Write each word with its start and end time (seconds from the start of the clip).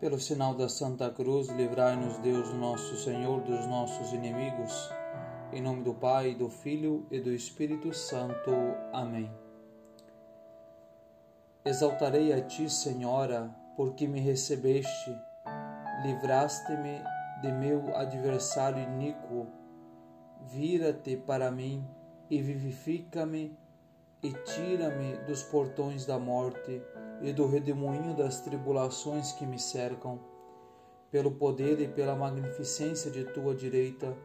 Pelo 0.00 0.18
sinal 0.18 0.54
da 0.54 0.66
Santa 0.66 1.10
Cruz, 1.10 1.48
livrai-nos 1.48 2.16
Deus 2.20 2.54
nosso 2.54 2.96
Senhor 2.96 3.42
dos 3.42 3.66
nossos 3.66 4.14
inimigos. 4.14 4.90
Em 5.52 5.60
nome 5.60 5.82
do 5.82 5.92
Pai, 5.92 6.34
do 6.34 6.48
Filho 6.48 7.06
e 7.10 7.20
do 7.20 7.30
Espírito 7.30 7.92
Santo. 7.92 8.50
Amém. 8.94 9.30
Exaltarei 11.62 12.32
a 12.32 12.40
ti, 12.40 12.70
Senhora, 12.70 13.54
porque 13.76 14.08
me 14.08 14.20
recebeste, 14.20 15.14
livraste-me 16.02 17.02
de 17.42 17.52
meu 17.52 17.94
adversário 17.94 18.82
iníquo. 18.82 19.48
Vira-te 20.46 21.14
para 21.14 21.50
mim 21.50 21.86
e 22.30 22.40
vivifica-me 22.40 23.54
e 24.22 24.32
tira-me 24.32 25.18
dos 25.26 25.42
portões 25.42 26.06
da 26.06 26.18
morte 26.18 26.80
e 27.20 27.32
do 27.32 27.46
redemoinho 27.46 28.14
das 28.14 28.40
tribulações 28.40 29.32
que 29.32 29.46
me 29.46 29.58
cercam. 29.58 30.20
Pelo 31.10 31.32
poder 31.32 31.80
e 31.80 31.88
pela 31.88 32.14
magnificência 32.14 33.10
de 33.10 33.24
tua 33.24 33.54
direita, 33.54 34.16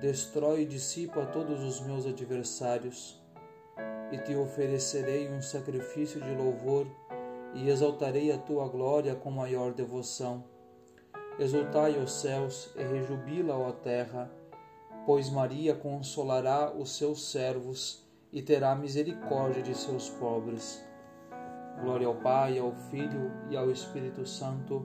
destrói 0.00 0.62
e 0.62 0.66
dissipa 0.66 1.24
todos 1.26 1.62
os 1.62 1.80
meus 1.80 2.06
adversários. 2.06 3.22
E 4.10 4.18
te 4.18 4.34
oferecerei 4.34 5.28
um 5.28 5.40
sacrifício 5.40 6.20
de 6.20 6.34
louvor 6.34 6.86
e 7.54 7.68
exaltarei 7.68 8.30
a 8.30 8.38
tua 8.38 8.68
glória 8.68 9.14
com 9.14 9.30
maior 9.30 9.72
devoção. 9.72 10.44
Exultai 11.38 11.98
os 11.98 12.12
céus 12.12 12.70
e 12.76 12.82
rejubila, 12.82 13.56
ó 13.56 13.72
terra, 13.72 14.30
pois 15.04 15.30
Maria 15.30 15.74
consolará 15.74 16.72
os 16.72 16.96
seus 16.96 17.30
servos 17.30 18.04
e 18.32 18.42
terá 18.42 18.74
misericórdia 18.74 19.62
de 19.62 19.76
seus 19.76 20.10
pobres. 20.10 20.84
Glória 21.80 22.06
ao 22.06 22.14
Pai, 22.14 22.58
ao 22.58 22.72
Filho 22.90 23.30
e 23.50 23.56
ao 23.56 23.70
Espírito 23.70 24.26
Santo, 24.26 24.84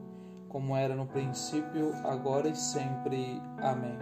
como 0.50 0.76
era 0.76 0.96
no 0.96 1.06
princípio, 1.06 1.94
agora 2.04 2.50
e 2.50 2.56
sempre. 2.56 3.42
Amém. 3.60 3.98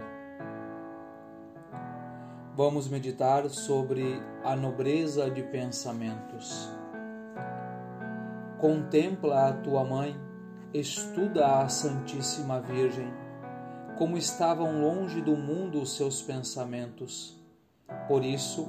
Vamos 2.56 2.88
meditar 2.88 3.48
sobre 3.48 4.20
a 4.44 4.56
nobreza 4.56 5.30
de 5.30 5.42
pensamentos. 5.44 6.68
Contempla 8.58 9.48
a 9.48 9.52
tua 9.52 9.84
mãe, 9.84 10.14
estuda 10.74 11.60
a 11.60 11.68
Santíssima 11.68 12.60
Virgem, 12.60 13.10
como 13.96 14.18
estavam 14.18 14.80
longe 14.80 15.22
do 15.22 15.36
mundo 15.36 15.80
os 15.80 15.96
seus 15.96 16.20
pensamentos. 16.20 17.40
Por 18.08 18.24
isso, 18.24 18.68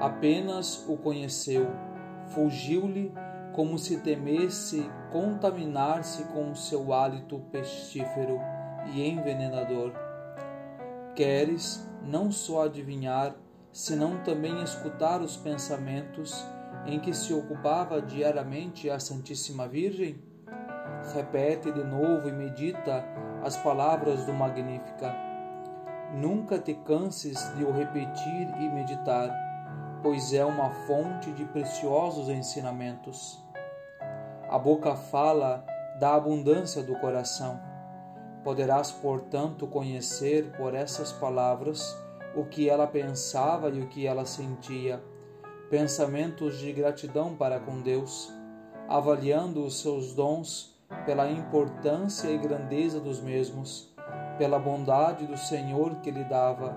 apenas 0.00 0.88
o 0.88 0.96
conheceu, 0.96 1.66
fugiu-lhe 2.28 3.12
como 3.56 3.78
se 3.78 3.96
temesse 4.00 4.88
contaminar-se 5.10 6.24
com 6.24 6.50
o 6.50 6.54
seu 6.54 6.92
hálito 6.92 7.38
pestífero 7.50 8.38
e 8.92 9.08
envenenador. 9.08 9.92
Queres 11.14 11.90
não 12.02 12.30
só 12.30 12.66
adivinhar, 12.66 13.34
senão 13.72 14.22
também 14.22 14.62
escutar 14.62 15.22
os 15.22 15.38
pensamentos 15.38 16.46
em 16.84 17.00
que 17.00 17.14
se 17.14 17.32
ocupava 17.32 18.02
diariamente 18.02 18.90
a 18.90 19.00
Santíssima 19.00 19.66
Virgem? 19.66 20.22
Repete 21.14 21.72
de 21.72 21.82
novo 21.82 22.28
e 22.28 22.32
medita 22.32 23.02
as 23.42 23.56
palavras 23.56 24.26
do 24.26 24.34
Magnífica. 24.34 25.14
Nunca 26.14 26.58
te 26.58 26.74
canses 26.74 27.38
de 27.56 27.64
o 27.64 27.72
repetir 27.72 28.48
e 28.60 28.68
meditar, 28.68 29.30
pois 30.02 30.34
é 30.34 30.44
uma 30.44 30.68
fonte 30.86 31.32
de 31.32 31.46
preciosos 31.46 32.28
ensinamentos. 32.28 33.45
A 34.56 34.58
boca 34.58 34.96
fala 34.96 35.66
da 36.00 36.14
abundância 36.14 36.82
do 36.82 36.98
coração. 36.98 37.60
Poderás, 38.42 38.90
portanto, 38.90 39.66
conhecer 39.66 40.50
por 40.56 40.74
essas 40.74 41.12
palavras 41.12 41.94
o 42.34 42.42
que 42.42 42.66
ela 42.66 42.86
pensava 42.86 43.68
e 43.68 43.82
o 43.82 43.86
que 43.86 44.06
ela 44.06 44.24
sentia, 44.24 44.98
pensamentos 45.68 46.58
de 46.58 46.72
gratidão 46.72 47.36
para 47.36 47.60
com 47.60 47.82
Deus, 47.82 48.32
avaliando 48.88 49.62
os 49.62 49.78
seus 49.82 50.14
dons 50.14 50.74
pela 51.04 51.30
importância 51.30 52.28
e 52.28 52.38
grandeza 52.38 52.98
dos 52.98 53.20
mesmos, 53.20 53.94
pela 54.38 54.58
bondade 54.58 55.26
do 55.26 55.36
Senhor 55.36 55.96
que 55.96 56.10
lhe 56.10 56.24
dava, 56.24 56.74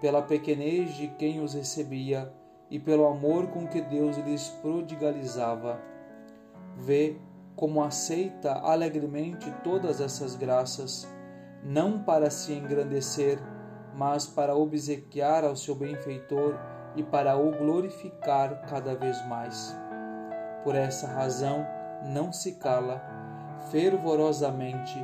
pela 0.00 0.22
pequenez 0.22 0.94
de 0.94 1.08
quem 1.08 1.42
os 1.42 1.54
recebia 1.54 2.32
e 2.70 2.78
pelo 2.78 3.04
amor 3.04 3.48
com 3.48 3.66
que 3.66 3.80
Deus 3.80 4.16
lhes 4.16 4.46
prodigalizava 4.62 5.96
vê 6.76 7.16
como 7.56 7.82
aceita 7.82 8.52
alegremente 8.52 9.50
todas 9.64 10.00
essas 10.00 10.36
graças, 10.36 11.10
não 11.64 12.02
para 12.02 12.30
se 12.30 12.52
engrandecer, 12.52 13.38
mas 13.94 14.26
para 14.26 14.54
obsequiar 14.54 15.42
ao 15.42 15.56
seu 15.56 15.74
benfeitor 15.74 16.54
e 16.94 17.02
para 17.02 17.36
o 17.36 17.50
glorificar 17.50 18.66
cada 18.68 18.94
vez 18.94 19.26
mais. 19.26 19.74
Por 20.62 20.74
essa 20.74 21.06
razão, 21.06 21.66
não 22.04 22.30
se 22.30 22.56
cala, 22.56 23.02
fervorosamente, 23.70 24.94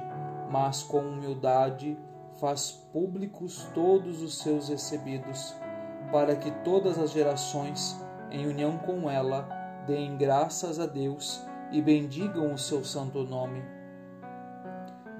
mas 0.50 0.82
com 0.82 0.98
humildade 0.98 1.98
faz 2.38 2.70
públicos 2.92 3.66
todos 3.74 4.22
os 4.22 4.38
seus 4.38 4.68
recebidos, 4.68 5.56
para 6.10 6.36
que 6.36 6.50
todas 6.62 6.98
as 6.98 7.12
gerações, 7.12 7.98
em 8.30 8.46
união 8.46 8.76
com 8.76 9.10
ela, 9.10 9.48
deem 9.86 10.16
graças 10.18 10.78
a 10.78 10.86
Deus 10.86 11.46
e 11.72 11.80
bendigam 11.80 12.52
o 12.52 12.58
seu 12.58 12.84
santo 12.84 13.24
nome. 13.24 13.62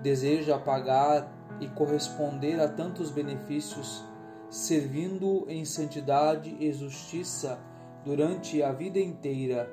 Deseja 0.02 0.58
pagar 0.58 1.32
e 1.60 1.68
corresponder 1.68 2.60
a 2.60 2.68
tantos 2.68 3.10
benefícios, 3.10 4.04
servindo 4.50 5.46
em 5.48 5.64
santidade 5.64 6.54
e 6.60 6.72
justiça 6.72 7.58
durante 8.04 8.62
a 8.62 8.72
vida 8.72 8.98
inteira 8.98 9.70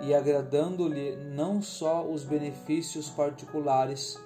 e 0.00 0.14
agradando-lhe 0.14 1.16
não 1.16 1.60
só 1.60 2.06
os 2.06 2.24
benefícios 2.24 3.08
particulares, 3.08 4.18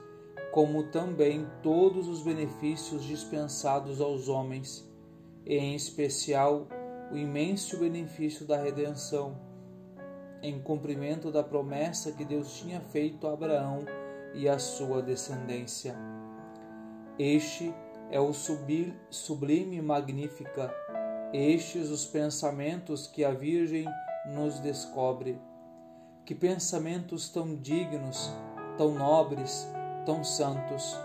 como 0.52 0.91
também 0.91 1.47
todos 1.62 2.08
os 2.08 2.22
benefícios 2.22 3.04
dispensados 3.04 4.00
aos 4.00 4.28
homens, 4.28 4.88
e 5.47 5.56
em 5.56 5.74
especial 5.74 6.66
o 7.12 7.16
imenso 7.16 7.78
benefício 7.78 8.44
da 8.44 8.60
redenção 8.60 9.50
em 10.43 10.61
cumprimento 10.61 11.31
da 11.31 11.43
promessa 11.43 12.12
que 12.12 12.25
Deus 12.25 12.59
tinha 12.59 12.81
feito 12.81 13.27
a 13.27 13.33
Abraão 13.33 13.84
e 14.34 14.49
a 14.49 14.59
sua 14.59 15.03
descendência. 15.03 15.95
Este 17.19 17.75
é 18.11 18.19
o 18.19 18.33
sublime 18.33 19.81
magnífica, 19.83 20.75
estes 21.33 21.91
os 21.91 22.06
pensamentos 22.06 23.06
que 23.06 23.25
a 23.25 23.31
Virgem 23.31 23.87
nos 24.27 24.59
descobre. 24.61 25.41
Que 26.25 26.34
pensamentos 26.34 27.28
tão 27.28 27.55
dignos, 27.57 28.33
tão 28.77 28.95
nobres, 28.95 29.69
tão 30.07 30.25
santos. 30.25 30.97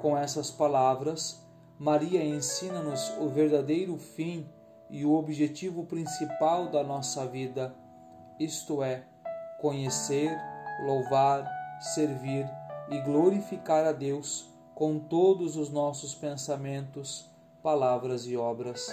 Com 0.00 0.16
essas 0.16 0.50
palavras, 0.50 1.46
Maria 1.78 2.24
ensina-nos 2.24 3.10
o 3.18 3.28
verdadeiro 3.28 3.96
fim 3.98 4.48
e 4.90 5.04
o 5.04 5.12
objetivo 5.12 5.84
principal 5.84 6.70
da 6.70 6.82
nossa 6.82 7.26
vida 7.26 7.74
isto 8.38 8.82
é, 8.82 9.04
conhecer, 9.60 10.36
louvar, 10.84 11.48
servir 11.80 12.48
e 12.88 13.00
glorificar 13.00 13.84
a 13.84 13.92
Deus 13.92 14.48
com 14.74 14.98
todos 14.98 15.56
os 15.56 15.70
nossos 15.70 16.14
pensamentos, 16.14 17.28
palavras 17.62 18.26
e 18.26 18.36
obras. 18.36 18.86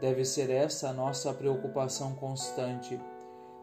Deve 0.00 0.24
ser 0.24 0.50
essa 0.50 0.88
a 0.88 0.92
nossa 0.92 1.32
preocupação 1.32 2.14
constante. 2.14 3.00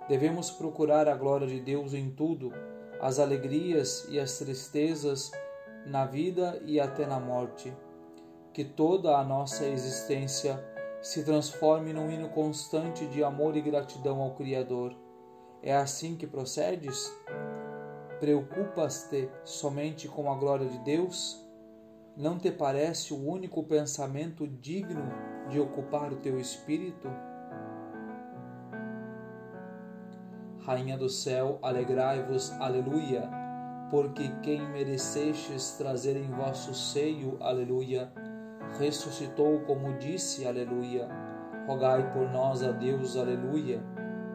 Devemos 0.07 0.49
procurar 0.49 1.07
a 1.07 1.15
glória 1.15 1.47
de 1.47 1.59
Deus 1.59 1.93
em 1.93 2.09
tudo, 2.09 2.53
as 3.01 3.19
alegrias 3.19 4.07
e 4.09 4.19
as 4.19 4.37
tristezas 4.37 5.31
na 5.85 6.05
vida 6.05 6.61
e 6.65 6.79
até 6.79 7.05
na 7.05 7.19
morte. 7.19 7.73
Que 8.53 8.63
toda 8.63 9.17
a 9.17 9.23
nossa 9.23 9.65
existência 9.65 10.63
se 11.01 11.23
transforme 11.23 11.93
num 11.93 12.11
hino 12.11 12.29
constante 12.29 13.05
de 13.07 13.23
amor 13.23 13.55
e 13.55 13.61
gratidão 13.61 14.21
ao 14.21 14.35
Criador. 14.35 14.95
É 15.61 15.75
assim 15.75 16.15
que 16.15 16.25
procedes? 16.25 17.11
Preocupas-te 18.19 19.29
somente 19.43 20.07
com 20.07 20.31
a 20.31 20.35
glória 20.35 20.67
de 20.67 20.79
Deus? 20.79 21.45
Não 22.15 22.39
te 22.39 22.51
parece 22.51 23.13
o 23.13 23.29
único 23.29 23.63
pensamento 23.63 24.47
digno 24.47 25.03
de 25.49 25.59
ocupar 25.59 26.11
o 26.11 26.17
teu 26.17 26.39
espírito? 26.39 27.07
Rainha 30.59 30.97
do 30.97 31.07
céu, 31.07 31.59
alegrai-vos, 31.61 32.51
aleluia, 32.59 33.29
porque 33.91 34.29
quem 34.41 34.67
merecestes 34.69 35.77
trazer 35.77 36.17
em 36.17 36.29
vosso 36.31 36.73
seio, 36.73 37.37
aleluia, 37.39 38.11
ressuscitou 38.79 39.61
como 39.61 39.97
disse, 39.97 40.47
aleluia. 40.47 41.07
Rogai 41.67 42.11
por 42.13 42.29
nós 42.31 42.63
a 42.63 42.71
Deus, 42.71 43.17
aleluia. 43.17 43.81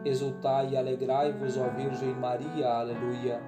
Exultai 0.05 0.69
e 0.71 0.77
alegrai-vos, 0.77 1.57
ó 1.57 1.69
Virgem 1.69 2.13
Maria, 2.13 2.67
aleluia. 2.69 3.41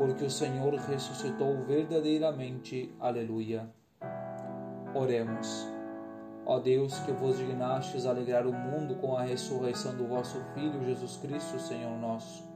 porque 0.00 0.24
o 0.24 0.30
Senhor 0.30 0.72
ressuscitou 0.74 1.62
verdadeiramente. 1.64 2.90
Aleluia. 2.98 3.68
Oremos. 4.94 5.68
Ó 6.46 6.58
Deus, 6.58 6.98
que 7.00 7.12
vos 7.12 7.36
dignastes 7.36 8.06
alegrar 8.06 8.46
o 8.46 8.52
mundo 8.52 8.94
com 8.96 9.14
a 9.14 9.22
ressurreição 9.22 9.94
do 9.94 10.06
vosso 10.06 10.42
Filho 10.54 10.82
Jesus 10.82 11.18
Cristo, 11.18 11.58
Senhor 11.58 11.98
nosso. 11.98 12.48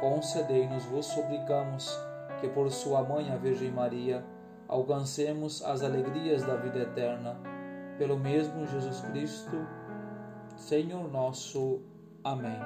Concedei-nos, 0.00 0.86
vos 0.86 1.04
suplicamos, 1.04 1.94
que 2.40 2.48
por 2.48 2.70
sua 2.70 3.02
mãe, 3.02 3.30
a 3.30 3.36
Virgem 3.36 3.70
Maria, 3.70 4.24
alcancemos 4.68 5.62
as 5.64 5.82
alegrias 5.82 6.42
da 6.44 6.56
vida 6.56 6.80
eterna. 6.80 7.36
Pelo 7.98 8.18
mesmo 8.18 8.66
Jesus 8.66 9.00
Cristo, 9.10 9.66
Senhor 10.56 11.10
nosso. 11.10 11.80
Amém. 12.22 12.58